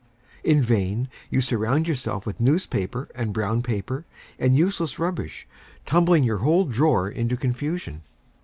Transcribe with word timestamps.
In 0.43 0.63
vain 0.63 1.09
you 1.29 1.41
surround 1.41 1.87
yourself 1.87 2.25
with 2.25 2.39
newspaper 2.39 3.07
and 3.13 3.31
brown 3.31 3.61
paper, 3.61 4.03
and 4.39 4.57
useless 4.57 4.97
rubbish, 4.97 5.47
tumbling 5.85 6.23
your 6.23 6.39
whole 6.39 6.65
drawer 6.65 7.07
into 7.07 7.37
confusion. 7.37 8.01